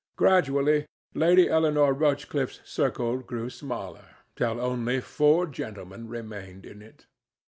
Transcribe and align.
Gradually, 0.15 0.87
Lady 1.13 1.47
Eleanore 1.47 1.93
Rochcliffe's 1.93 2.59
circle 2.65 3.19
grew 3.19 3.51
smaller, 3.51 4.15
till 4.35 4.59
only 4.59 4.99
four 4.99 5.45
gentlemen 5.45 6.07
remained 6.07 6.65
in 6.65 6.81
it. 6.81 7.05